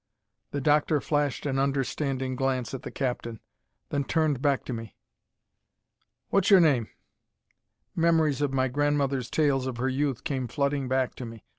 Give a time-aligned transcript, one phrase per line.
[0.49, 3.39] The doctor flashed an understanding glance at the captain,
[3.89, 4.95] then turned back to me.
[6.31, 6.87] "What's your name?"
[7.95, 11.45] Memories of my grandmother's tales of her youth came flooding back to me.